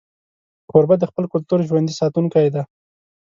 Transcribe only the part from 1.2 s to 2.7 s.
کلتور ژوندي ساتونکی وي.